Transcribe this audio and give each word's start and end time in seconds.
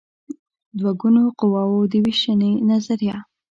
د 0.03 0.03
دوه 0.79 0.91
ګونو 1.01 1.23
قواوو 1.39 1.89
د 1.91 1.93
وېشنې 2.03 2.51
نظریه 2.69 3.17